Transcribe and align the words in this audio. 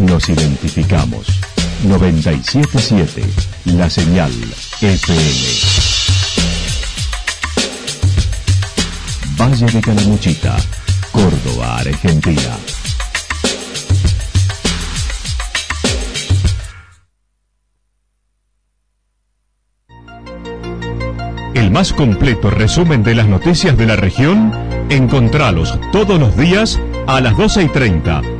Nos 0.00 0.28
identificamos. 0.30 1.26
977 1.84 3.22
La 3.76 3.88
Señal 3.90 4.32
FM. 4.80 5.20
Valle 9.38 9.66
de 9.66 9.80
Calamuchita, 9.80 10.56
Córdoba, 11.12 11.78
Argentina. 11.78 12.56
El 21.54 21.70
más 21.70 21.92
completo 21.92 22.50
resumen 22.50 23.02
de 23.02 23.14
las 23.14 23.28
noticias 23.28 23.76
de 23.76 23.86
la 23.86 23.96
región, 23.96 24.52
encontralos 24.88 25.78
todos 25.92 26.18
los 26.18 26.36
días 26.36 26.80
a 27.06 27.20
las 27.20 27.36
12 27.36 27.64
y 27.64 27.68
30, 27.68 28.22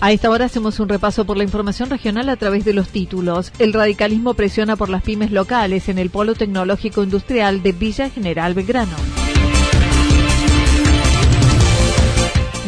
A 0.00 0.12
esta 0.12 0.30
hora 0.30 0.44
hacemos 0.44 0.78
un 0.78 0.88
repaso 0.88 1.24
por 1.24 1.36
la 1.36 1.42
información 1.42 1.90
regional 1.90 2.28
a 2.28 2.36
través 2.36 2.64
de 2.64 2.72
los 2.72 2.88
títulos. 2.88 3.52
El 3.58 3.72
radicalismo 3.72 4.34
presiona 4.34 4.76
por 4.76 4.90
las 4.90 5.02
pymes 5.02 5.32
locales 5.32 5.88
en 5.88 5.98
el 5.98 6.08
Polo 6.08 6.36
Tecnológico 6.36 7.02
Industrial 7.02 7.64
de 7.64 7.72
Villa 7.72 8.08
General 8.08 8.54
Belgrano. 8.54 8.94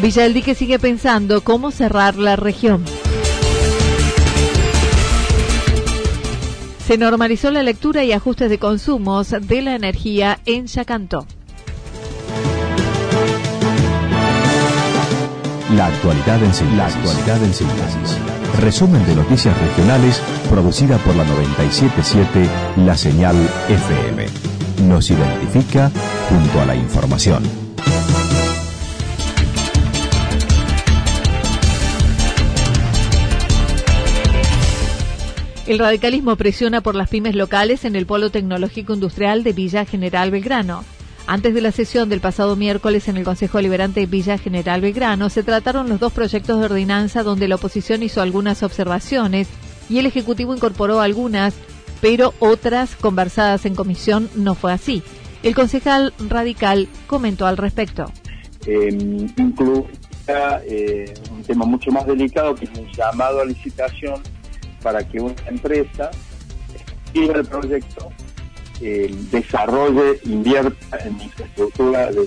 Villa 0.02 0.24
del 0.24 0.34
Dique 0.34 0.56
sigue 0.56 0.80
pensando 0.80 1.42
cómo 1.42 1.70
cerrar 1.70 2.16
la 2.16 2.34
región. 2.34 2.84
Se 6.84 6.98
normalizó 6.98 7.52
la 7.52 7.62
lectura 7.62 8.02
y 8.02 8.10
ajustes 8.10 8.50
de 8.50 8.58
consumos 8.58 9.30
de 9.30 9.62
la 9.62 9.76
energía 9.76 10.40
en 10.46 10.66
Yacanto. 10.66 11.26
La 15.76 15.86
actualidad 15.86 16.42
en 16.42 16.52
síntesis. 16.52 16.76
La 16.76 16.86
actualidad 16.86 17.44
en 17.44 17.54
síntesis. 17.54 18.18
Resumen 18.60 19.06
de 19.06 19.14
noticias 19.14 19.56
regionales 19.56 20.20
producida 20.50 20.98
por 20.98 21.14
la 21.14 21.24
977 21.24 22.48
La 22.84 22.96
Señal 22.96 23.36
FM. 23.68 24.26
Nos 24.88 25.10
identifica 25.10 25.92
junto 26.28 26.60
a 26.60 26.66
la 26.66 26.74
información. 26.74 27.44
El 35.68 35.78
radicalismo 35.78 36.34
presiona 36.34 36.80
por 36.80 36.96
las 36.96 37.08
pymes 37.08 37.36
locales 37.36 37.84
en 37.84 37.94
el 37.94 38.06
Polo 38.06 38.30
Tecnológico 38.30 38.92
Industrial 38.92 39.44
de 39.44 39.52
Villa 39.52 39.84
General 39.84 40.32
Belgrano. 40.32 40.84
Antes 41.30 41.54
de 41.54 41.60
la 41.60 41.70
sesión 41.70 42.08
del 42.08 42.20
pasado 42.20 42.56
miércoles 42.56 43.06
en 43.06 43.16
el 43.16 43.22
Consejo 43.22 43.60
Liberante 43.60 44.00
de 44.00 44.06
Villa 44.06 44.36
General 44.36 44.80
Belgrano, 44.80 45.30
se 45.30 45.44
trataron 45.44 45.88
los 45.88 46.00
dos 46.00 46.12
proyectos 46.12 46.58
de 46.58 46.64
ordenanza 46.64 47.22
donde 47.22 47.46
la 47.46 47.54
oposición 47.54 48.02
hizo 48.02 48.20
algunas 48.20 48.64
observaciones 48.64 49.46
y 49.88 50.00
el 50.00 50.06
Ejecutivo 50.06 50.56
incorporó 50.56 51.00
algunas, 51.00 51.54
pero 52.00 52.34
otras 52.40 52.96
conversadas 52.96 53.64
en 53.64 53.76
comisión 53.76 54.28
no 54.34 54.56
fue 54.56 54.72
así. 54.72 55.04
El 55.44 55.54
concejal 55.54 56.12
radical 56.18 56.88
comentó 57.06 57.46
al 57.46 57.58
respecto. 57.58 58.10
Eh, 58.66 58.88
eh, 60.26 61.14
un 61.30 61.42
tema 61.44 61.64
mucho 61.64 61.92
más 61.92 62.08
delicado 62.08 62.56
que 62.56 62.64
es 62.64 62.76
un 62.76 62.90
llamado 62.90 63.40
a 63.40 63.44
licitación 63.44 64.20
para 64.82 65.06
que 65.06 65.20
una 65.20 65.36
empresa 65.46 66.10
escriba 67.04 67.36
el 67.36 67.46
proyecto, 67.46 68.10
eh, 68.80 69.14
desarrolle, 69.30 70.20
invierta 70.24 70.98
en 71.04 71.20
infraestructura 71.20 72.06
del 72.06 72.26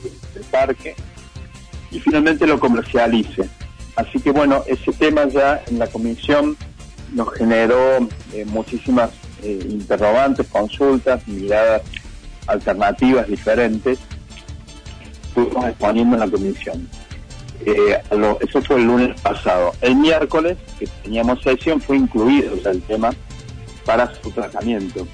parque 0.52 0.96
y 1.91 2.00
finalmente 2.00 2.47
lo 2.47 2.59
comercialice. 2.59 3.50
Así 3.96 4.19
que 4.19 4.31
bueno, 4.31 4.63
ese 4.66 4.92
tema 4.94 5.28
ya 5.28 5.62
en 5.68 5.80
la 5.80 5.88
comisión 5.88 6.58
nos 7.13 7.31
generó 7.34 7.97
eh, 8.34 8.46
muchísimas 8.46 9.12
eh, 9.44 9.59
interrogantes, 9.69 10.47
consultas, 10.47 11.28
miradas 11.28 11.84
alternativas 12.47 13.28
diferentes. 13.28 14.00
Estuvimos 15.28 15.66
exponiendo 15.68 16.16
en 16.16 16.19
la 16.19 16.28
comisión. 16.28 16.90
Eh, 17.66 18.02
eso 18.42 18.62
fue 18.62 18.78
el 18.78 18.86
lunes 18.86 19.22
pasado. 19.22 19.74
El 19.81 19.96
miércoles, 19.96 20.58
que 20.80 20.88
teníamos 21.03 21.42
sesión, 21.42 21.80
fue 21.80 21.97
incluido 21.97 22.53
el 22.69 22.81
tema 22.81 23.12
para 23.86 24.13
su 24.22 24.31
tratamiento. 24.31 25.08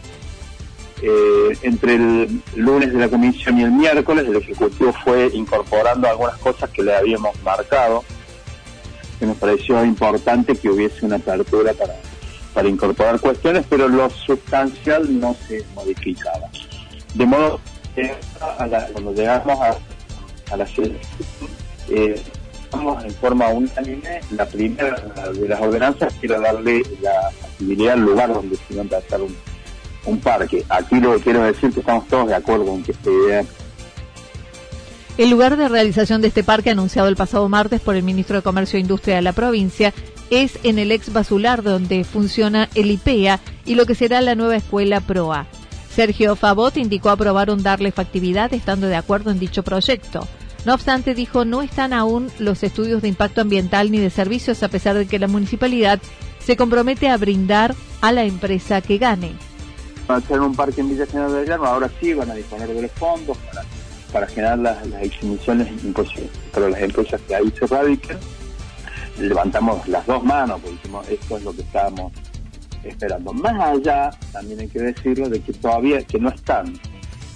Eh, 1.01 1.57
entre 1.61 1.95
el 1.95 2.41
lunes 2.55 2.91
de 2.91 2.99
la 2.99 3.07
comisión 3.07 3.57
y 3.57 3.63
el 3.63 3.71
miércoles, 3.71 4.27
el 4.27 4.35
Ejecutivo 4.35 4.93
fue 5.03 5.29
incorporando 5.33 6.09
algunas 6.09 6.37
cosas 6.39 6.69
que 6.71 6.83
le 6.83 6.93
habíamos 6.93 7.41
marcado, 7.41 8.03
que 9.17 9.25
nos 9.25 9.37
pareció 9.37 9.83
importante 9.85 10.55
que 10.55 10.69
hubiese 10.69 11.05
una 11.05 11.15
apertura 11.15 11.73
para, 11.73 11.95
para 12.53 12.67
incorporar 12.67 13.19
cuestiones, 13.19 13.65
pero 13.69 13.87
lo 13.87 14.09
sustancial 14.09 15.19
no 15.19 15.35
se 15.47 15.63
modificaba. 15.73 16.49
De 17.13 17.25
modo 17.25 17.61
que 17.95 18.13
cuando 18.91 19.13
llegamos 19.13 19.57
a, 19.61 19.77
a 20.53 20.57
la 20.57 20.67
eh, 21.89 22.21
en 22.71 23.11
forma 23.16 23.47
unánime 23.47 24.21
la 24.31 24.45
primera 24.45 24.95
de 25.33 25.47
las 25.47 25.59
ordenanzas 25.59 26.13
era 26.21 26.39
darle 26.39 26.83
la 27.01 27.31
facilidad 27.41 27.93
al 27.93 28.01
lugar 28.01 28.31
donde 28.31 28.55
se 28.57 28.73
iba 28.73 28.81
a 28.81 28.83
empezar 28.83 29.21
un, 29.21 29.35
un 30.05 30.19
parque. 30.19 30.65
Aquí 30.69 30.99
lo 30.99 31.15
que 31.15 31.21
quiero 31.21 31.43
decir 31.43 31.71
que 31.71 31.79
estamos 31.79 32.07
todos 32.07 32.27
de 32.27 32.35
acuerdo 32.35 32.65
con 32.65 32.83
que 32.83 32.91
esta 32.91 33.09
el 35.19 35.31
lugar 35.31 35.57
de 35.57 35.67
realización 35.67 36.21
de 36.21 36.29
este 36.29 36.45
parque, 36.45 36.69
anunciado 36.69 37.09
el 37.09 37.17
pasado 37.17 37.49
martes 37.49 37.81
por 37.81 37.97
el 37.97 38.03
ministro 38.03 38.37
de 38.37 38.41
Comercio 38.41 38.77
e 38.77 38.79
Industria 38.79 39.17
de 39.17 39.21
la 39.21 39.33
provincia, 39.33 39.93
es 40.29 40.57
en 40.63 40.79
el 40.79 40.93
ex 40.93 41.11
basular 41.11 41.61
donde 41.61 42.05
funciona 42.05 42.69
el 42.73 42.89
IPEA 42.89 43.41
y 43.65 43.75
lo 43.75 43.85
que 43.85 43.95
será 43.95 44.21
la 44.21 44.35
nueva 44.35 44.55
escuela 44.55 45.01
PROA. 45.01 45.45
Sergio 45.93 46.37
Favot 46.37 46.77
indicó 46.77 47.09
aprobaron 47.09 47.61
darle 47.63 47.91
factividad 47.91 48.53
estando 48.53 48.87
de 48.87 48.95
acuerdo 48.95 49.31
en 49.31 49.39
dicho 49.39 49.61
proyecto. 49.61 50.25
No 50.63 50.73
obstante, 50.73 51.13
dijo, 51.13 51.43
no 51.43 51.61
están 51.63 51.91
aún 51.91 52.31
los 52.39 52.63
estudios 52.63 53.01
de 53.01 53.09
impacto 53.09 53.41
ambiental 53.41 53.91
ni 53.91 53.97
de 53.97 54.11
servicios, 54.11 54.63
a 54.63 54.69
pesar 54.69 54.97
de 54.97 55.05
que 55.05 55.19
la 55.19 55.27
municipalidad 55.27 55.99
se 56.39 56.55
compromete 56.55 57.09
a 57.09 57.17
brindar 57.17 57.75
a 57.99 58.13
la 58.13 58.23
empresa 58.23 58.79
que 58.79 58.99
gane. 58.99 59.48
Para 60.09 60.22
hacer 60.22 60.42
un 60.42 60.56
parque 60.56 60.81
en 60.81 60.90
Villa 60.90 61.06
General 61.06 61.31
de 61.31 61.46
Llano, 61.46 61.66
ahora 61.66 61.88
sí 62.02 62.16
van 62.16 62.31
a 62.31 62.34
disponer 62.34 62.68
de 62.68 62.81
los 62.81 62.92
fondos 62.94 63.38
para, 64.12 64.25
generar 64.25 64.58
las, 64.58 64.88
las 64.88 65.03
exhibiciones. 65.03 65.68
Pero 66.52 66.68
las 66.68 66.81
empresas 66.81 67.22
que 67.28 67.36
ahí 67.36 67.53
se 67.59 67.68
radican, 67.68 68.18
levantamos 69.20 69.88
las 69.88 70.03
dos 70.08 70.24
manos, 70.24 70.62
porque 70.62 70.78
dijimos, 70.78 71.08
esto 71.09 71.38
es 71.38 71.44
lo 71.44 71.53
que 71.53 71.61
estábamos 71.61 72.11
esperando. 72.84 73.34
Más 73.34 73.53
allá, 73.61 74.09
también 74.32 74.61
hay 74.61 74.67
que 74.67 74.79
decirlo, 74.79 75.29
de 75.29 75.41
que 75.41 75.53
todavía 75.53 76.03
que 76.03 76.17
no 76.17 76.29
están 76.29 76.73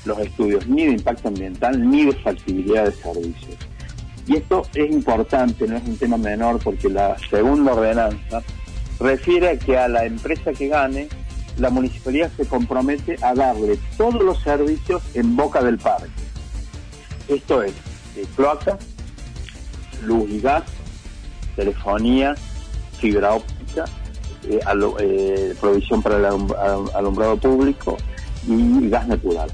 los 0.05 0.17
estudios 0.17 0.67
ni 0.67 0.87
de 0.87 0.93
impacto 0.93 1.27
ambiental 1.27 1.87
ni 1.87 2.05
de 2.05 2.13
factibilidad 2.13 2.85
de 2.85 2.91
servicios. 2.93 3.55
Y 4.25 4.37
esto 4.37 4.63
es 4.73 4.89
importante, 4.89 5.67
no 5.67 5.77
es 5.77 5.83
un 5.83 5.97
tema 5.97 6.17
menor, 6.17 6.57
porque 6.57 6.89
la 6.89 7.15
segunda 7.29 7.73
ordenanza 7.73 8.41
refiere 8.99 9.49
a 9.49 9.59
que 9.59 9.77
a 9.77 9.87
la 9.87 10.05
empresa 10.05 10.53
que 10.53 10.69
gane, 10.69 11.07
la 11.57 11.69
municipalidad 11.69 12.31
se 12.35 12.45
compromete 12.45 13.17
a 13.21 13.33
darle 13.33 13.77
todos 13.97 14.21
los 14.23 14.41
servicios 14.41 15.01
en 15.13 15.35
boca 15.35 15.61
del 15.61 15.77
parque. 15.77 16.09
Esto 17.27 17.63
es 17.63 17.73
eh, 18.15 18.25
cloaca, 18.35 18.77
luz 20.03 20.29
y 20.29 20.39
gas, 20.39 20.63
telefonía, 21.55 22.35
fibra 22.99 23.33
óptica, 23.33 23.85
eh, 24.49 24.59
eh, 24.99 25.55
provisión 25.59 26.01
para 26.01 26.17
el 26.17 26.25
alumbrado 26.25 27.37
público 27.37 27.97
y 28.47 28.89
gas 28.89 29.07
natural 29.07 29.49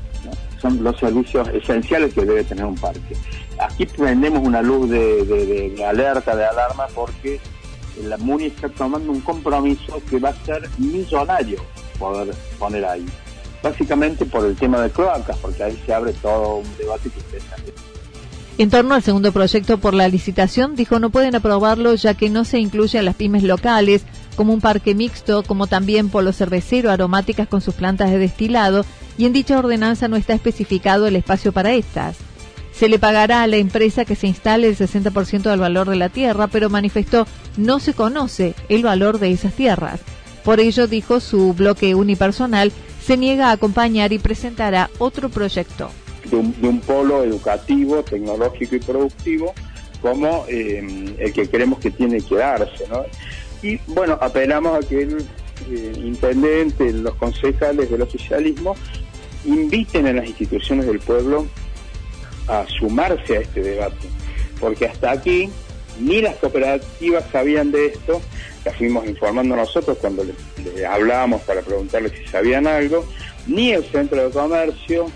son 0.62 0.84
los 0.84 0.98
servicios 0.98 1.48
esenciales 1.50 2.14
que 2.14 2.26
debe 2.26 2.44
tener 2.44 2.66
un 2.66 2.76
parque. 2.76 3.16
Aquí 3.60 3.86
prendemos 3.86 4.46
una 4.46 4.62
luz 4.62 4.90
de, 4.90 5.84
alerta, 5.88 6.36
de 6.36 6.46
alarma, 6.46 6.88
porque 6.94 7.40
la 8.04 8.18
MUNI 8.18 8.46
está 8.46 8.70
tomando 8.70 9.12
un 9.12 9.22
compromiso 9.22 10.02
que 10.10 10.20
va 10.20 10.30
a 10.30 10.46
ser 10.46 10.70
millonario 10.78 11.60
poder 12.00 12.34
poner 12.58 12.86
ahí. 12.86 13.06
básicamente 13.62 14.26
por 14.26 14.46
el 14.46 14.56
tema 14.56 14.82
de 14.82 14.90
cloacas, 14.90 15.38
porque 15.38 15.64
ahí 15.64 15.78
se 15.86 15.94
abre 15.94 16.14
todo 16.14 16.58
un 16.58 16.78
debate 16.78 17.10
que 17.10 17.20
ustedes 17.20 17.44
en 18.60 18.70
torno 18.70 18.94
al 18.94 19.02
segundo 19.02 19.32
proyecto 19.32 19.78
por 19.78 19.94
la 19.94 20.10
licitación, 20.10 20.76
dijo 20.76 21.00
no 21.00 21.12
pueden 21.12 21.34
aprobarlo 21.34 21.96
ya 21.96 22.14
que 22.14 22.30
no 22.30 22.44
se 22.44 22.60
incluye 22.60 23.00
a 23.00 23.04
las 23.04 23.16
pymes 23.16 23.42
locales, 23.44 24.04
como 24.36 24.54
un 24.54 24.60
parque 24.60 24.96
mixto, 24.96 25.44
como 25.44 25.68
también 25.68 26.10
polo 26.10 26.34
cervecero, 26.34 26.92
aromáticas 26.92 27.48
con 27.48 27.62
sus 27.62 27.74
plantas 27.74 28.12
de 28.12 28.18
destilado, 28.18 28.86
y 29.18 29.26
en 29.26 29.32
dicha 29.32 29.58
ordenanza 29.58 30.10
no 30.10 30.18
está 30.18 30.34
especificado 30.34 31.08
el 31.08 31.16
espacio 31.16 31.54
para 31.54 31.72
estas. 31.72 32.18
Se 32.74 32.90
le 32.90 33.00
pagará 33.00 33.44
a 33.44 33.48
la 33.48 33.56
empresa 33.56 34.04
que 34.04 34.16
se 34.16 34.28
instale 34.28 34.68
el 34.68 34.78
60% 34.78 35.44
del 35.44 35.60
valor 35.62 35.90
de 35.90 35.96
la 35.96 36.10
tierra, 36.10 36.48
pero 36.48 36.70
manifestó 36.70 37.28
no 37.56 37.80
se 37.80 37.94
conoce 37.94 38.56
el 38.68 38.84
valor 38.84 39.20
de 39.20 39.32
esas 39.32 39.54
tierras. 39.54 40.02
Por 40.44 40.60
ello, 40.60 40.88
dijo 40.88 41.20
su 41.20 41.54
bloque 41.54 41.96
unipersonal, 41.96 42.72
se 43.04 43.18
niega 43.18 43.50
a 43.50 43.54
acompañar 43.54 44.14
y 44.14 44.20
presentará 44.20 44.90
otro 45.00 45.30
proyecto 45.30 45.90
de 46.30 46.36
un, 46.36 46.82
polo 46.82 47.24
educativo, 47.24 48.04
tecnológico 48.04 48.76
y 48.76 48.80
productivo 48.80 49.54
como 50.02 50.46
eh, 50.48 51.16
el 51.18 51.34
que 51.34 51.50
creemos 51.50 51.80
que 51.80 51.92
tiene 51.92 52.22
que 52.22 52.36
darse. 52.36 52.88
¿no? 52.90 53.04
Y 53.62 53.78
bueno, 53.88 54.18
apelamos 54.22 54.78
a 54.78 54.88
que 54.88 55.04
el 55.04 55.18
eh, 55.70 55.94
intendente, 55.98 56.92
los 56.94 57.16
concejales 57.16 57.90
del 57.90 58.02
oficialismo 58.02 58.76
inviten 59.46 60.08
a 60.08 60.14
las 60.14 60.28
instituciones 60.28 60.86
del 60.86 61.00
pueblo 61.00 61.48
a 62.48 62.66
sumarse 62.68 63.38
a 63.38 63.42
este 63.42 63.62
debate, 63.62 64.08
porque 64.60 64.86
hasta 64.88 65.12
aquí 65.12 65.50
ni 66.00 66.22
las 66.22 66.36
cooperativas 66.38 67.26
sabían 67.32 67.72
de 67.72 67.88
esto, 67.88 68.22
las 68.66 68.76
fuimos 68.76 69.08
informando 69.08 69.56
nosotros 69.56 69.98
cuando 70.00 70.24
les 70.24 70.84
hablábamos 70.86 71.42
para 71.42 71.62
preguntarles 71.62 72.14
si 72.14 72.28
sabían 72.28 72.68
algo, 72.68 73.06
ni 73.48 73.72
el 73.72 73.84
centro 73.86 74.24
de 74.24 74.32
comercio, 74.32 75.08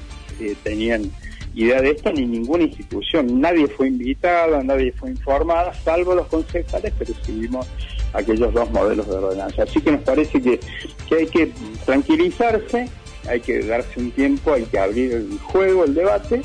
tenían 0.64 1.12
idea 1.56 1.82
de 1.82 1.92
esto, 1.92 2.12
ni 2.12 2.26
ninguna 2.26 2.64
institución. 2.64 3.40
Nadie 3.40 3.68
fue 3.68 3.88
invitada, 3.88 4.64
nadie 4.64 4.92
fue 4.92 5.12
informada, 5.12 5.74
salvo 5.74 6.16
los 6.16 6.28
concejales 6.28 6.94
que 6.94 7.06
recibimos 7.06 7.68
aquellos 8.14 8.54
dos 8.54 8.70
modelos 8.72 9.08
de 9.08 9.16
ordenanza. 9.16 9.64
Así 9.64 9.82
que 9.82 9.92
nos 9.92 10.02
parece 10.02 10.42
que, 10.42 10.60
que 11.08 11.16
hay 11.16 11.28
que 11.28 11.52
tranquilizarse, 11.86 12.90
hay 13.28 13.40
que 13.40 13.60
darse 13.60 14.00
un 14.00 14.12
tiempo, 14.12 14.54
hay 14.54 14.64
que 14.64 14.80
abrir 14.80 15.14
el 15.14 15.40
juego, 15.40 15.86
el 15.86 15.94
debate 15.94 16.42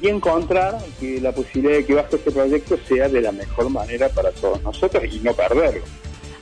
y 0.00 0.08
encontrar 0.08 0.78
que 1.00 1.20
la 1.20 1.32
posibilidad 1.32 1.76
de 1.76 1.84
que 1.84 1.94
bajo 1.94 2.16
este 2.16 2.30
proyecto 2.30 2.78
sea 2.88 3.08
de 3.08 3.20
la 3.20 3.32
mejor 3.32 3.70
manera 3.70 4.08
para 4.08 4.30
todos 4.32 4.62
nosotros 4.62 5.04
y 5.10 5.20
no 5.20 5.32
perderlo. 5.34 5.82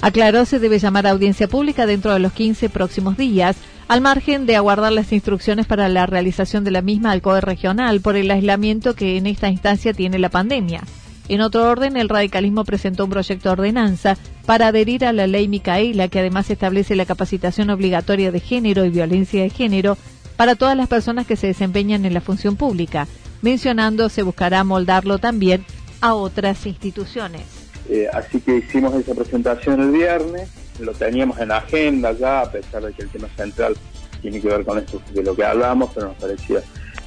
Aclaró 0.00 0.44
se 0.44 0.58
debe 0.58 0.78
llamar 0.78 1.06
a 1.06 1.10
audiencia 1.10 1.48
pública 1.48 1.86
dentro 1.86 2.12
de 2.12 2.18
los 2.18 2.32
15 2.32 2.68
próximos 2.68 3.16
días 3.16 3.56
al 3.88 4.00
margen 4.00 4.46
de 4.46 4.56
aguardar 4.56 4.92
las 4.92 5.12
instrucciones 5.12 5.66
para 5.66 5.88
la 5.88 6.06
realización 6.06 6.64
de 6.64 6.70
la 6.70 6.82
misma 6.82 7.12
al 7.12 7.22
COE 7.22 7.40
regional 7.40 8.00
por 8.00 8.16
el 8.16 8.30
aislamiento 8.30 8.94
que 8.94 9.16
en 9.16 9.26
esta 9.26 9.48
instancia 9.48 9.92
tiene 9.92 10.18
la 10.18 10.28
pandemia. 10.28 10.82
En 11.28 11.40
otro 11.40 11.68
orden, 11.68 11.96
el 11.96 12.08
radicalismo 12.08 12.64
presentó 12.64 13.04
un 13.04 13.10
proyecto 13.10 13.48
de 13.48 13.52
ordenanza 13.54 14.16
para 14.44 14.68
adherir 14.68 15.04
a 15.04 15.12
la 15.12 15.26
ley 15.26 15.48
Micaela, 15.48 16.08
que 16.08 16.20
además 16.20 16.50
establece 16.50 16.94
la 16.94 17.06
capacitación 17.06 17.70
obligatoria 17.70 18.30
de 18.30 18.40
género 18.40 18.84
y 18.84 18.90
violencia 18.90 19.42
de 19.42 19.50
género 19.50 19.96
para 20.36 20.54
todas 20.54 20.76
las 20.76 20.88
personas 20.88 21.26
que 21.26 21.36
se 21.36 21.48
desempeñan 21.48 22.04
en 22.04 22.14
la 22.14 22.20
función 22.20 22.56
pública, 22.56 23.08
mencionando 23.46 24.08
se 24.08 24.24
buscará 24.24 24.64
moldarlo 24.64 25.18
también 25.18 25.64
a 26.00 26.14
otras 26.14 26.66
instituciones. 26.66 27.42
Eh, 27.88 28.08
así 28.12 28.40
que 28.40 28.56
hicimos 28.56 28.92
esa 28.96 29.14
presentación 29.14 29.80
el 29.80 29.92
viernes, 29.92 30.50
lo 30.80 30.92
teníamos 30.92 31.38
en 31.38 31.50
la 31.50 31.58
agenda 31.58 32.10
ya, 32.10 32.40
a 32.40 32.50
pesar 32.50 32.82
de 32.82 32.92
que 32.92 33.02
el 33.02 33.08
tema 33.08 33.28
central 33.36 33.76
tiene 34.20 34.40
que 34.40 34.48
ver 34.48 34.64
con 34.64 34.78
esto 34.78 35.00
de 35.14 35.22
lo 35.22 35.36
que 35.36 35.44
hablamos, 35.44 35.92
pero 35.94 36.08
nos 36.08 36.16
parecía 36.16 36.60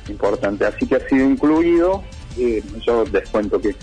importante. 0.08 0.66
Así 0.66 0.88
que 0.88 0.96
ha 0.96 1.10
sido 1.10 1.30
incluido. 1.30 2.04
Eh, 2.38 2.64
yo 2.86 3.04
les 3.12 3.28
cuento 3.28 3.60
que 3.60 3.76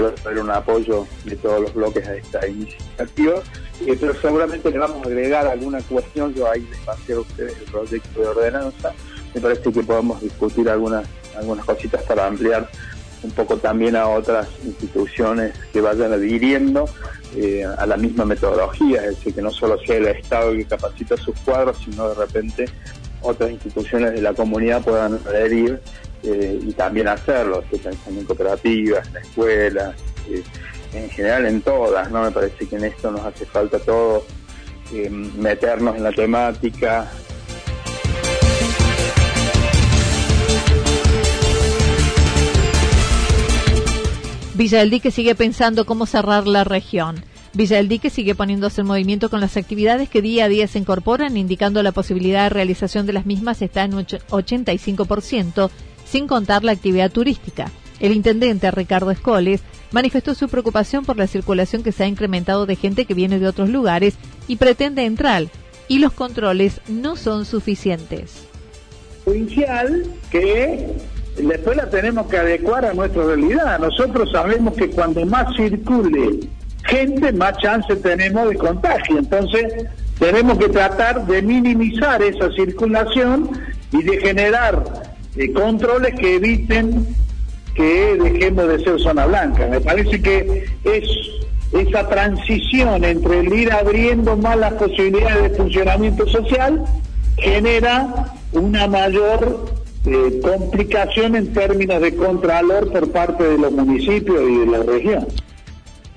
va 0.00 0.08
a 0.08 0.12
haber 0.24 0.38
un 0.38 0.50
apoyo 0.50 1.06
de 1.26 1.36
todos 1.36 1.60
los 1.60 1.74
bloques 1.74 2.08
a 2.08 2.14
esta 2.14 2.48
iniciativa, 2.48 3.42
eh, 3.86 3.94
pero 4.00 4.14
seguramente 4.14 4.70
le 4.70 4.78
vamos 4.78 5.04
a 5.04 5.06
agregar 5.06 5.46
alguna 5.46 5.82
cuestión. 5.82 6.32
Yo 6.32 6.50
ahí 6.50 6.66
les 6.70 6.78
pasé 6.78 7.12
a 7.12 7.20
ustedes 7.20 7.58
el 7.58 7.70
proyecto 7.70 8.20
de 8.22 8.26
ordenanza. 8.26 8.94
Me 9.34 9.40
parece 9.40 9.72
que 9.72 9.82
podemos 9.82 10.20
discutir 10.20 10.68
algunas, 10.68 11.06
algunas 11.36 11.64
cositas 11.64 12.02
para 12.02 12.26
ampliar 12.26 12.68
un 13.22 13.30
poco 13.32 13.56
también 13.58 13.96
a 13.96 14.08
otras 14.08 14.48
instituciones 14.64 15.52
que 15.72 15.80
vayan 15.80 16.12
adhiriendo 16.12 16.86
eh, 17.36 17.64
a 17.64 17.86
la 17.86 17.96
misma 17.96 18.24
metodología, 18.24 19.02
es 19.04 19.16
decir, 19.16 19.34
que 19.34 19.42
no 19.42 19.50
solo 19.50 19.78
sea 19.84 19.96
el 19.96 20.06
Estado 20.08 20.52
que 20.52 20.64
capacita 20.64 21.16
sus 21.16 21.38
cuadros, 21.40 21.78
sino 21.84 22.08
de 22.08 22.14
repente 22.14 22.64
otras 23.22 23.50
instituciones 23.50 24.12
de 24.12 24.22
la 24.22 24.32
comunidad 24.32 24.82
puedan 24.82 25.14
adherir 25.26 25.80
eh, 26.22 26.58
y 26.60 26.72
también 26.72 27.08
hacerlo, 27.08 27.62
que 27.70 27.80
en 28.08 28.24
cooperativas, 28.24 29.06
en 29.08 29.16
escuelas, 29.18 29.94
eh, 30.28 30.42
en 30.94 31.10
general 31.10 31.46
en 31.46 31.60
todas, 31.60 32.10
¿no? 32.10 32.22
Me 32.22 32.30
parece 32.30 32.66
que 32.66 32.76
en 32.76 32.84
esto 32.84 33.10
nos 33.10 33.20
hace 33.20 33.46
falta 33.46 33.78
todo 33.78 34.24
meternos 35.36 35.94
en 35.94 36.02
la 36.02 36.10
temática, 36.10 37.08
Villa 44.60 44.80
del 44.80 44.90
Dique 44.90 45.10
sigue 45.10 45.34
pensando 45.34 45.86
cómo 45.86 46.04
cerrar 46.04 46.46
la 46.46 46.64
región. 46.64 47.24
Villa 47.54 47.78
del 47.78 47.88
Dique 47.88 48.10
sigue 48.10 48.34
poniéndose 48.34 48.82
en 48.82 48.88
movimiento 48.88 49.30
con 49.30 49.40
las 49.40 49.56
actividades 49.56 50.10
que 50.10 50.20
día 50.20 50.44
a 50.44 50.48
día 50.50 50.68
se 50.68 50.78
incorporan, 50.78 51.38
indicando 51.38 51.82
la 51.82 51.92
posibilidad 51.92 52.42
de 52.42 52.50
realización 52.50 53.06
de 53.06 53.14
las 53.14 53.24
mismas 53.24 53.62
está 53.62 53.84
en 53.84 53.92
85%, 53.92 55.70
sin 56.04 56.26
contar 56.26 56.62
la 56.62 56.72
actividad 56.72 57.10
turística. 57.10 57.72
El 58.00 58.12
intendente 58.12 58.70
Ricardo 58.70 59.10
Escoles 59.10 59.62
manifestó 59.92 60.34
su 60.34 60.46
preocupación 60.50 61.06
por 61.06 61.16
la 61.16 61.26
circulación 61.26 61.82
que 61.82 61.92
se 61.92 62.04
ha 62.04 62.08
incrementado 62.08 62.66
de 62.66 62.76
gente 62.76 63.06
que 63.06 63.14
viene 63.14 63.38
de 63.38 63.48
otros 63.48 63.70
lugares 63.70 64.16
y 64.46 64.56
pretende 64.56 65.06
entrar, 65.06 65.46
y 65.88 66.00
los 66.00 66.12
controles 66.12 66.82
no 66.86 67.16
son 67.16 67.46
suficientes. 67.46 68.42
Provincial 69.24 70.04
que 70.30 70.86
después 71.46 71.76
la 71.76 71.88
tenemos 71.88 72.26
que 72.26 72.38
adecuar 72.38 72.84
a 72.84 72.94
nuestra 72.94 73.24
realidad. 73.24 73.78
Nosotros 73.78 74.30
sabemos 74.32 74.74
que 74.74 74.90
cuando 74.90 75.24
más 75.26 75.54
circule 75.56 76.40
gente, 76.84 77.32
más 77.32 77.56
chance 77.58 77.94
tenemos 77.96 78.48
de 78.48 78.56
contagio. 78.56 79.18
Entonces, 79.18 79.86
tenemos 80.18 80.58
que 80.58 80.68
tratar 80.68 81.26
de 81.26 81.42
minimizar 81.42 82.22
esa 82.22 82.50
circulación 82.52 83.50
y 83.92 84.02
de 84.02 84.18
generar 84.18 84.84
eh, 85.36 85.52
controles 85.52 86.14
que 86.18 86.36
eviten 86.36 87.06
que 87.74 88.16
dejemos 88.20 88.68
de 88.68 88.84
ser 88.84 89.00
zona 89.00 89.26
blanca. 89.26 89.66
Me 89.68 89.80
parece 89.80 90.20
que 90.20 90.66
es 90.84 91.04
esa 91.72 92.08
transición 92.08 93.04
entre 93.04 93.40
el 93.40 93.52
ir 93.52 93.72
abriendo 93.72 94.36
más 94.36 94.56
las 94.56 94.72
posibilidades 94.74 95.50
de 95.50 95.56
funcionamiento 95.56 96.26
social 96.26 96.84
genera 97.36 98.34
una 98.52 98.86
mayor 98.88 99.79
eh, 100.06 100.40
complicación 100.42 101.36
en 101.36 101.52
términos 101.52 102.00
de 102.00 102.14
contralor 102.14 102.90
por 102.90 103.10
parte 103.10 103.44
de 103.44 103.58
los 103.58 103.72
municipios 103.72 104.40
y 104.48 104.56
de 104.58 104.66
la 104.66 104.82
región. 104.82 105.26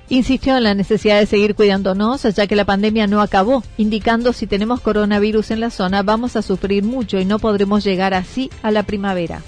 Insistió 0.08 0.56
en 0.56 0.64
la 0.64 0.74
necesidad 0.74 1.18
de 1.18 1.26
seguir 1.26 1.54
cuidándonos, 1.54 2.22
ya 2.22 2.46
que 2.46 2.56
la 2.56 2.64
pandemia 2.64 3.06
no 3.06 3.20
acabó, 3.20 3.62
indicando 3.78 4.32
si 4.32 4.46
tenemos 4.46 4.80
coronavirus 4.80 5.50
en 5.50 5.60
la 5.60 5.70
zona 5.70 6.02
vamos 6.02 6.36
a 6.36 6.42
sufrir 6.42 6.84
mucho 6.84 7.18
y 7.18 7.24
no 7.24 7.38
podremos 7.38 7.84
llegar 7.84 8.12
así 8.12 8.50
a 8.62 8.70
la 8.70 8.82
primavera. 8.82 9.42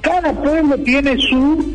Cada 0.00 0.32
pueblo 0.32 0.76
tiene 0.78 1.16
su 1.18 1.74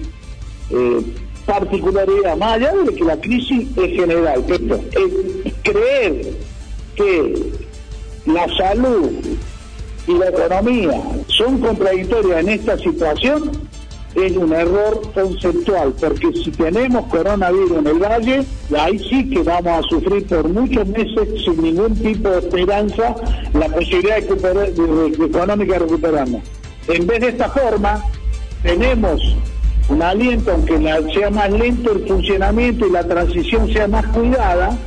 eh, 0.70 1.02
particularidad, 1.46 2.38
más 2.38 2.54
allá 2.54 2.74
de 2.74 2.94
que 2.94 3.04
la 3.04 3.18
crisis 3.18 3.68
es 3.78 3.92
general. 3.96 4.44
Pero, 4.48 4.80
creer 5.64 6.38
que 6.96 7.52
la 8.26 8.48
salud 8.58 9.12
y 10.08 10.14
la 10.14 10.30
economía 10.30 11.02
son 11.40 11.58
contradictorias 11.60 12.42
en 12.42 12.50
esta 12.50 12.78
situación, 12.78 13.52
es 14.14 14.36
un 14.36 14.52
error 14.52 15.02
conceptual, 15.14 15.94
porque 15.98 16.34
si 16.44 16.52
tenemos 16.52 17.06
coronavirus 17.06 17.78
en 17.78 17.88
el 17.88 18.00
valle, 18.00 18.46
ahí 18.78 19.00
sí 19.00 19.30
que 19.30 19.42
vamos 19.44 19.86
a 19.86 19.90
sufrir 19.90 20.28
por 20.28 20.50
muchos 20.50 20.86
meses 20.88 21.30
sin 21.46 21.64
ningún 21.64 21.96
tipo 21.96 22.30
de 22.30 22.40
esperanza 22.40 23.16
la 23.54 23.70
posibilidad 23.70 24.16
de, 24.16 24.22
recuperar, 24.22 24.74
de, 24.74 25.26
económica 25.26 25.74
de 25.74 25.80
recuperarnos. 25.80 26.42
En 26.90 27.08
vez 27.08 27.22
de 27.22 27.30
esta 27.30 27.50
forma, 27.50 28.04
tenemos 28.62 29.22
un 29.88 30.02
aliento, 30.02 30.52
aunque 30.52 30.78
sea 31.14 31.30
más 31.30 31.52
lento 31.52 31.94
el 31.94 32.06
funcionamiento 32.06 32.86
y 32.86 32.92
la 32.92 33.08
transición 33.08 33.72
sea 33.72 33.88
más 33.88 34.06
cuidada, 34.08 34.78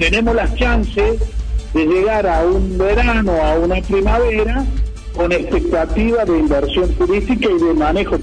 tenemos 0.00 0.34
las 0.34 0.52
chances 0.56 1.20
de 1.74 1.86
llegar 1.86 2.26
a 2.26 2.44
un 2.44 2.76
verano, 2.76 3.32
a 3.40 3.54
una 3.54 3.76
primavera, 3.76 4.64
con 5.14 5.32
expectativa 5.32 6.24
de 6.24 6.38
inversión 6.38 6.92
turística 6.94 7.48
y 7.50 7.62
de 7.62 7.74
manejo 7.74 8.18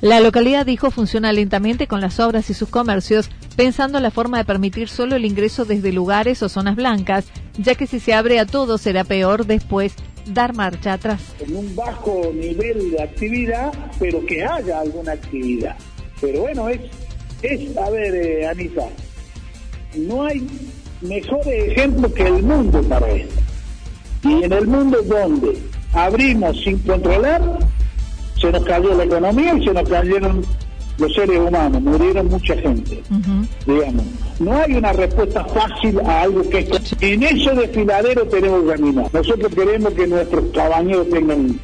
la 0.00 0.20
localidad 0.20 0.64
dijo 0.64 0.92
funciona 0.92 1.32
lentamente 1.32 1.88
con 1.88 2.00
las 2.00 2.20
obras 2.20 2.48
y 2.50 2.54
sus 2.54 2.68
comercios, 2.68 3.30
pensando 3.56 3.98
la 3.98 4.12
forma 4.12 4.38
de 4.38 4.44
permitir 4.44 4.88
solo 4.88 5.16
el 5.16 5.24
ingreso 5.24 5.64
desde 5.64 5.92
lugares 5.92 6.40
o 6.44 6.48
zonas 6.48 6.76
blancas, 6.76 7.26
ya 7.58 7.74
que 7.74 7.88
si 7.88 7.98
se 7.98 8.14
abre 8.14 8.38
a 8.38 8.46
todo 8.46 8.78
será 8.78 9.02
peor 9.02 9.44
después 9.44 9.94
dar 10.26 10.54
marcha 10.54 10.92
atrás. 10.92 11.20
En 11.40 11.56
un 11.56 11.74
bajo 11.74 12.30
nivel 12.32 12.92
de 12.92 13.02
actividad, 13.02 13.72
pero 13.98 14.24
que 14.24 14.44
haya 14.44 14.78
alguna 14.78 15.12
actividad. 15.12 15.76
Pero 16.20 16.42
bueno, 16.42 16.68
es, 16.68 16.80
es 17.42 17.76
a 17.76 17.90
ver, 17.90 18.14
eh, 18.14 18.46
Anita, 18.46 18.86
no 19.96 20.26
hay 20.26 20.46
mejor 21.00 21.40
ejemplo 21.48 22.14
que 22.14 22.22
el 22.24 22.44
mundo 22.44 22.80
para 22.82 23.10
esto. 23.10 23.34
Y 24.22 24.44
en 24.44 24.52
el 24.52 24.66
mundo 24.68 25.02
donde 25.02 25.58
abrimos 26.04 26.60
sin 26.62 26.78
controlar, 26.78 27.42
se 28.40 28.52
nos 28.52 28.64
cayó 28.64 28.94
la 28.94 29.04
economía 29.04 29.54
y 29.54 29.64
se 29.64 29.72
nos 29.72 29.88
cayeron 29.88 30.44
los 30.98 31.14
seres 31.14 31.38
humanos, 31.38 31.80
murieron 31.82 32.28
mucha 32.28 32.56
gente, 32.56 33.02
digamos. 33.66 34.04
No 34.40 34.56
hay 34.56 34.74
una 34.74 34.92
respuesta 34.92 35.44
fácil 35.44 36.00
a 36.00 36.22
algo 36.22 36.48
que 36.48 36.60
es... 36.60 36.96
En 37.00 37.22
ese 37.22 37.54
desfiladero 37.54 38.26
tenemos 38.26 38.62
que 38.62 38.68
caminar. 38.68 39.06
Nosotros 39.12 39.52
queremos 39.54 39.92
que 39.94 40.06
nuestros 40.06 40.44
cabañeros 40.52 41.08
tengan 41.10 41.58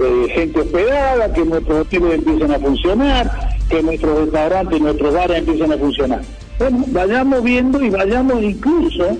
eh, 0.00 0.26
gente 0.32 0.60
hospedada, 0.60 1.32
que 1.32 1.44
nuestros 1.44 1.80
hoteles 1.80 2.14
empiecen 2.14 2.52
a 2.52 2.58
funcionar, 2.58 3.56
que 3.68 3.82
nuestros 3.82 4.20
restaurantes 4.20 4.78
y 4.78 4.82
nuestros 4.82 5.14
bares 5.14 5.38
empiecen 5.38 5.72
a 5.72 5.78
funcionar. 5.78 6.22
Bueno, 6.58 6.84
vayamos 6.88 7.42
viendo 7.42 7.82
y 7.82 7.90
vayamos 7.90 8.42
incluso 8.42 9.16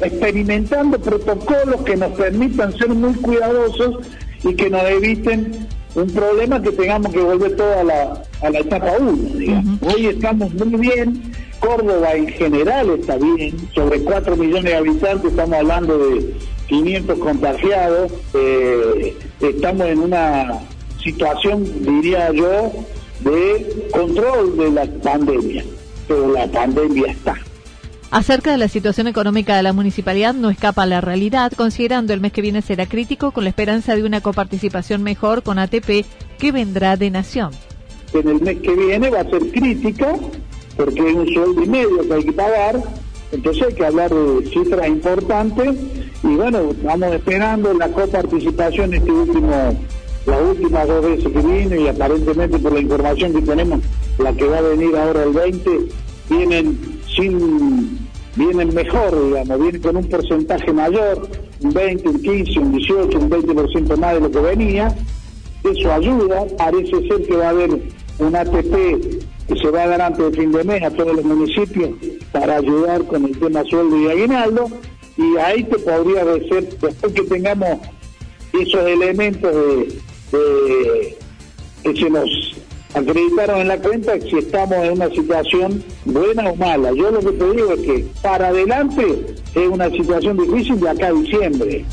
experimentando 0.00 0.98
protocolos 0.98 1.82
que 1.82 1.96
nos 1.96 2.12
permitan 2.12 2.76
ser 2.76 2.88
muy 2.90 3.14
cuidadosos 3.14 3.98
y 4.44 4.54
que 4.54 4.70
nos 4.70 4.82
eviten 4.84 5.66
un 5.94 6.06
problema 6.10 6.62
que 6.62 6.70
tengamos 6.70 7.12
que 7.12 7.20
volver 7.20 7.56
todo 7.56 7.80
a 7.80 7.84
la, 7.84 8.22
a 8.42 8.50
la 8.50 8.58
etapa 8.60 8.92
1. 9.00 9.78
Hoy 9.82 10.06
estamos 10.06 10.54
muy 10.54 10.78
bien, 10.80 11.32
Córdoba 11.58 12.12
en 12.14 12.28
general 12.28 12.90
está 12.90 13.16
bien, 13.16 13.56
sobre 13.74 14.00
4 14.02 14.36
millones 14.36 14.64
de 14.64 14.76
habitantes, 14.76 15.30
estamos 15.30 15.58
hablando 15.58 15.98
de 15.98 16.34
500 16.68 17.18
contagiados, 17.18 18.12
eh, 18.34 19.16
estamos 19.40 19.86
en 19.88 19.98
una 19.98 20.60
situación, 21.02 21.64
diría 21.82 22.32
yo, 22.32 22.72
de 23.20 23.88
control 23.90 24.56
de 24.56 24.70
la 24.70 24.86
pandemia, 25.02 25.64
pero 26.06 26.32
la 26.32 26.46
pandemia 26.46 27.10
está. 27.10 27.36
Acerca 28.10 28.52
de 28.52 28.56
la 28.56 28.68
situación 28.68 29.06
económica 29.06 29.54
de 29.54 29.62
la 29.62 29.74
municipalidad 29.74 30.32
no 30.32 30.48
escapa 30.48 30.86
la 30.86 31.02
realidad, 31.02 31.52
considerando 31.54 32.14
el 32.14 32.20
mes 32.20 32.32
que 32.32 32.40
viene 32.40 32.62
será 32.62 32.86
crítico 32.86 33.32
con 33.32 33.44
la 33.44 33.50
esperanza 33.50 33.94
de 33.94 34.02
una 34.02 34.22
coparticipación 34.22 35.02
mejor 35.02 35.42
con 35.42 35.58
ATP 35.58 36.06
que 36.38 36.52
vendrá 36.52 36.96
de 36.96 37.10
Nación. 37.10 37.50
En 38.14 38.26
el 38.26 38.40
mes 38.40 38.60
que 38.60 38.74
viene 38.74 39.10
va 39.10 39.20
a 39.20 39.24
ser 39.24 39.50
crítica 39.50 40.14
porque 40.74 41.10
es 41.10 41.14
un 41.16 41.28
sueldo 41.34 41.62
y 41.62 41.68
medio 41.68 42.08
que 42.08 42.14
hay 42.14 42.24
que 42.24 42.32
pagar, 42.32 42.82
entonces 43.30 43.66
hay 43.68 43.74
que 43.74 43.84
hablar 43.84 44.10
de 44.10 44.48
cifras 44.48 44.88
importantes 44.88 45.76
y 46.22 46.28
bueno, 46.28 46.70
vamos 46.82 47.12
esperando 47.12 47.74
la 47.74 47.88
coparticipación 47.88 48.94
este 48.94 49.12
último, 49.12 49.78
las 50.24 50.40
últimas 50.40 50.88
dos 50.88 51.04
veces 51.04 51.30
que 51.30 51.40
vino 51.40 51.76
y 51.76 51.88
aparentemente 51.88 52.58
por 52.58 52.72
la 52.72 52.80
información 52.80 53.34
que 53.34 53.42
tenemos, 53.42 53.80
la 54.16 54.32
que 54.32 54.46
va 54.46 54.58
a 54.58 54.62
venir 54.62 54.96
ahora 54.96 55.24
el 55.24 55.32
20, 55.32 55.70
vienen 56.30 56.97
sin 57.18 57.98
vienen 58.36 58.72
mejor, 58.72 59.26
digamos, 59.26 59.60
vienen 59.60 59.82
con 59.82 59.96
un 59.96 60.08
porcentaje 60.08 60.72
mayor, 60.72 61.28
un 61.60 61.72
20, 61.72 62.08
un 62.08 62.22
15, 62.22 62.60
un 62.60 62.72
18, 62.72 63.18
un 63.18 63.30
20% 63.30 63.96
más 63.96 64.14
de 64.14 64.20
lo 64.20 64.30
que 64.30 64.38
venía. 64.38 64.94
Eso 65.64 65.92
ayuda, 65.92 66.46
parece 66.56 67.08
ser 67.08 67.26
que 67.26 67.36
va 67.36 67.46
a 67.46 67.50
haber 67.50 67.70
un 68.18 68.36
ATP 68.36 69.28
que 69.48 69.56
se 69.60 69.70
va 69.70 69.82
a 69.82 69.88
dar 69.88 70.02
antes 70.02 70.24
del 70.24 70.36
fin 70.36 70.52
de 70.52 70.62
mes 70.62 70.82
a 70.82 70.90
todos 70.90 71.16
los 71.16 71.24
municipios 71.24 71.90
para 72.32 72.56
ayudar 72.56 73.04
con 73.04 73.24
el 73.24 73.38
tema 73.38 73.64
sueldo 73.64 73.96
y 73.98 74.08
aguinaldo. 74.08 74.70
Y 75.16 75.36
ahí 75.38 75.64
te 75.64 75.78
podría 75.78 76.24
decir, 76.24 76.68
después 76.80 77.12
que 77.12 77.22
tengamos 77.22 77.80
esos 78.52 78.86
elementos 78.86 79.52
de, 80.30 81.18
que 81.82 81.96
se 81.96 82.10
nos 82.10 82.30
acreditaron 82.94 83.60
en 83.60 83.68
la 83.68 83.78
cuenta 83.78 84.18
si 84.20 84.38
estamos 84.38 84.76
en 84.84 84.92
una 84.92 85.08
situación 85.10 85.82
buena 86.04 86.50
o 86.50 86.56
mala. 86.56 86.90
Yo 86.92 87.10
lo 87.10 87.20
que 87.20 87.32
te 87.32 87.52
digo 87.52 87.72
es 87.72 87.80
que 87.80 88.06
para 88.22 88.48
adelante 88.48 89.26
es 89.54 89.68
una 89.68 89.90
situación 89.90 90.36
difícil 90.36 90.80
de 90.80 90.88
acá 90.88 91.08
a 91.08 91.12
diciembre. 91.12 91.84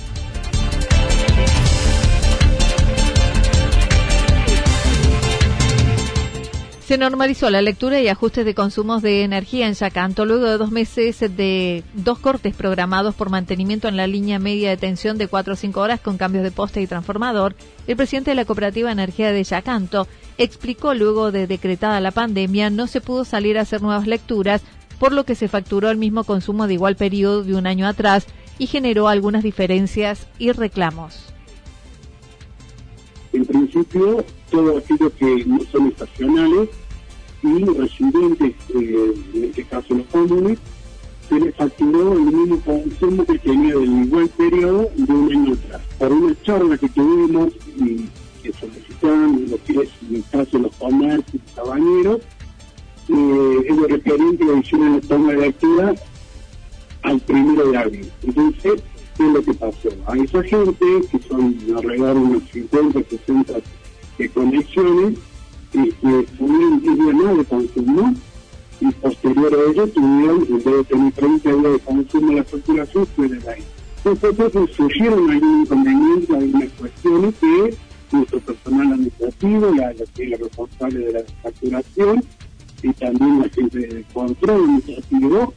Se 6.86 7.00
normalizó 7.00 7.50
la 7.50 7.64
lectura 7.64 8.00
y 8.00 8.08
ajustes 8.10 8.46
de 8.46 8.54
consumos 8.54 9.02
de 9.02 9.24
energía 9.24 9.66
en 9.66 9.74
Yacanto 9.74 10.24
luego 10.24 10.46
de 10.46 10.60
dos 10.60 10.70
meses 10.70 11.20
de 11.20 11.84
dos 11.96 12.20
cortes 12.20 12.56
programados 12.56 13.16
por 13.16 13.32
mantenimiento 13.32 13.88
en 13.88 13.98
la 13.98 14.06
línea 14.06 14.38
media 14.38 14.70
de 14.70 14.78
tensión 14.78 15.18
de 15.18 15.28
4 15.28 15.54
o 15.54 15.56
5 15.56 15.82
horas 15.82 16.00
con 16.00 16.20
cambios 16.20 16.44
de 16.44 16.52
poste 16.52 16.84
y 16.84 16.88
transformador. 16.88 17.56
El 17.88 17.98
presidente 17.98 18.30
de 18.30 18.36
la 18.36 18.46
Cooperativa 18.46 18.92
Energía 18.92 19.32
de 19.32 19.44
Yacanto 19.44 20.08
explicó 20.38 20.94
luego 20.94 21.32
de 21.32 21.48
decretada 21.48 22.00
la 22.02 22.12
pandemia 22.12 22.70
no 22.70 22.88
se 22.88 23.02
pudo 23.02 23.26
salir 23.26 23.58
a 23.58 23.62
hacer 23.62 23.82
nuevas 23.82 24.08
lecturas, 24.08 24.62
por 25.00 25.12
lo 25.12 25.26
que 25.26 25.36
se 25.36 25.48
facturó 25.48 25.90
el 25.90 25.98
mismo 25.98 26.24
consumo 26.24 26.68
de 26.68 26.74
igual 26.76 26.96
periodo 26.96 27.44
de 27.44 27.56
un 27.56 27.68
año 27.68 27.88
atrás 27.88 28.28
y 28.58 28.68
generó 28.68 29.08
algunas 29.08 29.44
diferencias 29.44 30.28
y 30.40 30.52
reclamos. 30.52 31.34
En 33.34 33.46
principio, 33.46 34.24
todo 34.50 34.78
aquello 34.78 35.14
que 35.16 35.46
no 35.46 35.60
son 35.72 35.88
estacionales 35.88 36.70
y 37.44 37.66
residentes, 37.66 38.54
eh, 38.74 39.14
en 39.34 39.44
este 39.44 39.64
caso 39.66 39.94
los 39.94 40.08
comunes, 40.08 40.58
se 41.28 41.40
les 41.40 41.56
facturó 41.56 42.14
el 42.14 42.22
mismo 42.22 42.60
consumo 42.62 43.26
que 43.26 43.40
tenía 43.40 43.76
del 43.76 44.06
igual 44.06 44.30
periodo 44.30 44.90
de 44.96 45.14
un 45.14 45.32
año 45.34 45.54
atrás. 45.54 45.82
Por 45.98 46.14
una 46.14 46.42
charla 46.44 46.78
que 46.78 46.88
tuvimos 46.90 47.52
que 48.46 48.54
solicitaban 48.60 49.50
lo 49.50 49.64
que 49.64 49.74
es 49.82 49.90
el 50.10 50.52
de 50.52 50.60
los 50.60 50.76
comercios 50.76 51.36
y 51.36 51.56
cabañeros, 51.56 52.22
eh, 53.10 53.66
es 53.68 53.76
lo 53.76 53.88
referente 53.88 54.46
la 54.46 54.60
hicieron 54.60 54.94
la 54.96 55.02
toma 55.02 55.32
de 55.32 55.38
lectura 55.38 55.96
al 57.02 57.20
primero 57.22 57.72
de 57.72 57.78
abril. 57.78 58.12
Entonces, 58.24 58.84
¿qué 59.18 59.26
es 59.26 59.34
lo 59.34 59.44
que 59.44 59.54
pasó? 59.54 59.90
A 60.08 60.18
esa 60.18 60.44
gente, 60.44 60.86
que 61.12 61.20
son 61.28 61.58
alrededor 61.76 62.16
de 62.16 62.22
unos 62.22 62.44
50, 62.52 63.04
60 63.10 63.54
de 64.18 64.30
conexiones, 64.30 65.20
que 65.72 65.94
tuvieron 66.38 66.82
10 66.82 66.96
días 66.96 67.16
más 67.16 67.38
de 67.38 67.46
consumo 67.46 68.14
y 68.80 68.92
posterior 68.92 69.54
a 69.54 69.72
ello 69.72 69.88
tuvieron, 69.88 70.48
en 70.50 70.58
vez 70.58 70.66
de 70.66 70.84
tener 70.84 71.14
30 71.14 71.50
días 71.50 71.74
de 71.74 71.80
consumo 71.80 72.28
de 72.30 72.36
la 72.36 72.44
facturación, 72.44 73.08
fue 73.16 73.28
de 73.28 73.50
ahí. 73.50 73.64
Entonces 74.04 74.76
surgieron 74.76 75.32
algunos 75.32 75.66
inconvenientes, 75.66 76.30
algunas 76.30 76.72
cuestiones 76.74 77.34
que 77.40 77.76
nuestro 78.16 78.40
personal 78.40 78.94
administrativo, 78.94 79.72
la, 79.76 79.94
la, 79.94 80.38
responsable 80.38 81.00
de 81.00 81.14
la 81.14 81.24
facturación 81.42 82.24
y 82.82 82.94
también 82.94 83.42
la 83.42 83.50
gente 83.50 83.80
de 83.80 84.04
control 84.14 84.64
administrativo, 84.64 85.54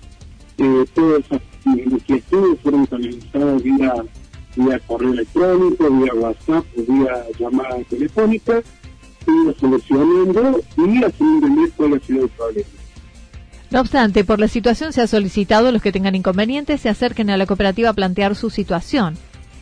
eh, 0.58 0.84
todas 0.94 1.24
esas 1.24 1.40
inquietudes 1.66 2.60
fueron 2.62 2.86
canalizadas 2.86 3.62
vía, 3.62 3.94
vía 4.56 4.80
correo 4.86 5.12
electrónico, 5.12 5.90
vía 5.90 6.14
WhatsApp 6.14 6.64
vía 6.76 7.24
llamada 7.38 7.76
telefónica, 7.88 8.62
ido 9.26 9.54
solucionando 9.58 10.60
y 10.76 11.04
a 11.04 11.10
fin 11.10 11.40
de 11.40 11.50
mes 11.50 11.70
cuál 11.76 11.94
ha 11.94 12.00
sido 12.00 12.24
el 12.24 12.28
problema. 12.30 12.68
No 13.70 13.80
obstante, 13.80 14.24
por 14.24 14.40
la 14.40 14.48
situación 14.48 14.94
se 14.94 15.02
ha 15.02 15.06
solicitado 15.06 15.68
a 15.68 15.72
los 15.72 15.82
que 15.82 15.92
tengan 15.92 16.14
inconvenientes 16.14 16.80
se 16.80 16.88
acerquen 16.88 17.28
a 17.28 17.36
la 17.36 17.44
cooperativa 17.44 17.90
a 17.90 17.92
plantear 17.92 18.34
su 18.34 18.48
situación. 18.48 19.18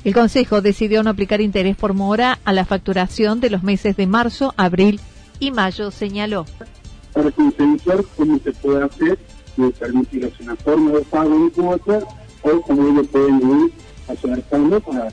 El 0.06 0.14
Consejo 0.14 0.60
decidió 0.60 1.02
no 1.02 1.10
aplicar 1.10 1.40
interés 1.40 1.74
por 1.74 1.92
mora 1.92 2.38
a 2.44 2.52
la 2.52 2.64
facturación 2.64 3.40
de 3.40 3.50
los 3.50 3.64
meses 3.64 3.96
de 3.96 4.06
marzo, 4.06 4.54
abril 4.56 5.00
y 5.40 5.50
mayo, 5.50 5.90
señaló. 5.90 6.46
Para 7.12 7.32
consensuar 7.32 8.04
cómo 8.16 8.38
se 8.38 8.52
puede 8.52 8.84
hacer, 8.84 9.18
de 9.56 9.70
permitir 9.70 10.32
una 10.38 10.54
forma 10.54 10.92
de 10.92 11.00
pago 11.00 11.34
en 11.34 11.50
cuota 11.50 11.98
o 12.42 12.60
cómo 12.60 12.86
ellos 12.86 13.08
pueden 13.08 13.64
ir 13.64 13.72
acercando 14.06 14.78
para, 14.78 15.00
para 15.00 15.05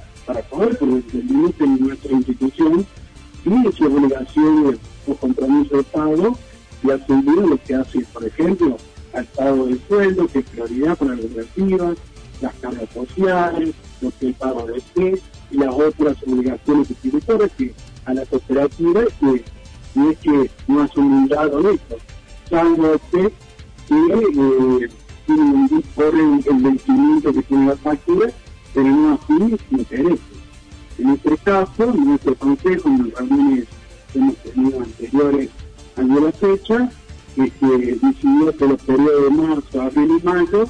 En 31.24 31.34
este 31.34 31.44
caso, 31.44 31.94
nuestro 31.94 32.36
consejo, 32.36 32.90
en 32.90 33.10
las 33.10 33.30
reuniones 33.30 33.68
que 34.12 34.20
hemos 34.20 34.36
tenido 34.38 34.80
anteriores 34.82 35.50
a 35.96 36.02
la 36.02 36.32
fecha, 36.32 36.90
este, 37.38 37.68
decidió 37.68 38.58
que 38.58 38.68
los 38.68 38.82
periodos 38.84 39.24
de 39.24 39.30
marzo, 39.30 39.82
abril 39.82 40.12
y 40.22 40.26
mayo 40.26 40.66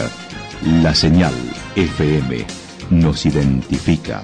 La 0.81 0.93
señal 0.93 1.33
FM 1.75 2.45
nos 2.89 3.25
identifica 3.25 4.23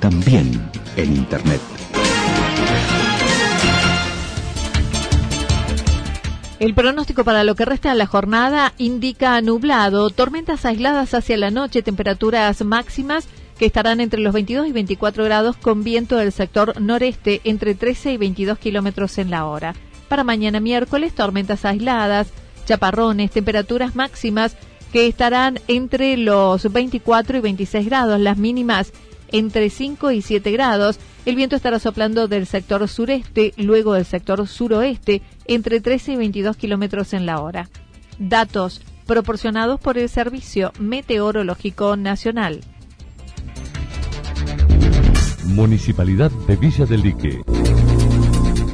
también 0.00 0.70
en 0.96 1.16
Internet. 1.16 1.60
El 6.58 6.74
pronóstico 6.74 7.22
para 7.22 7.44
lo 7.44 7.54
que 7.54 7.66
resta 7.66 7.90
de 7.90 7.96
la 7.96 8.06
jornada 8.06 8.72
indica 8.78 9.38
nublado, 9.42 10.08
tormentas 10.08 10.64
aisladas 10.64 11.12
hacia 11.12 11.36
la 11.36 11.50
noche, 11.50 11.82
temperaturas 11.82 12.64
máximas 12.64 13.28
que 13.58 13.66
estarán 13.66 14.00
entre 14.00 14.20
los 14.20 14.32
22 14.32 14.68
y 14.68 14.72
24 14.72 15.24
grados 15.24 15.56
con 15.56 15.84
viento 15.84 16.16
del 16.16 16.32
sector 16.32 16.80
noreste 16.80 17.42
entre 17.44 17.74
13 17.74 18.12
y 18.12 18.16
22 18.16 18.58
kilómetros 18.58 19.18
en 19.18 19.30
la 19.30 19.46
hora. 19.46 19.74
Para 20.08 20.24
mañana 20.24 20.60
miércoles, 20.60 21.14
tormentas 21.14 21.64
aisladas, 21.64 22.28
chaparrones, 22.64 23.30
temperaturas 23.30 23.96
máximas 23.96 24.56
que 24.92 25.06
estarán 25.06 25.58
entre 25.68 26.16
los 26.16 26.72
24 26.72 27.38
y 27.38 27.40
26 27.40 27.86
grados, 27.86 28.20
las 28.20 28.38
mínimas 28.38 28.92
entre 29.32 29.70
5 29.70 30.12
y 30.12 30.22
7 30.22 30.50
grados. 30.52 30.98
El 31.24 31.36
viento 31.36 31.56
estará 31.56 31.78
soplando 31.78 32.28
del 32.28 32.46
sector 32.46 32.86
sureste, 32.88 33.52
luego 33.56 33.94
del 33.94 34.04
sector 34.04 34.46
suroeste, 34.46 35.22
entre 35.46 35.80
13 35.80 36.12
y 36.12 36.16
22 36.16 36.56
kilómetros 36.56 37.12
en 37.12 37.26
la 37.26 37.40
hora. 37.40 37.68
Datos 38.18 38.82
proporcionados 39.06 39.80
por 39.80 39.98
el 39.98 40.08
Servicio 40.08 40.72
Meteorológico 40.78 41.96
Nacional. 41.96 42.60
Municipalidad 45.46 46.30
de 46.46 46.56
Villa 46.56 46.86
del 46.86 47.02
Lique 47.02 47.40